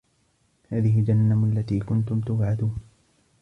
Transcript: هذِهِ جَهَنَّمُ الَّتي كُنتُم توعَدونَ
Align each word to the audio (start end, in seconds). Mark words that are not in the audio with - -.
هذِهِ 0.67 1.01
جَهَنَّمُ 1.03 1.43
الَّتي 1.45 1.79
كُنتُم 1.79 2.21
توعَدونَ 2.21 2.77